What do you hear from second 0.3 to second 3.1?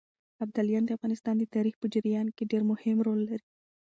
ابداليان د افغانستان د تاريخ په جريان کې ډېر مهم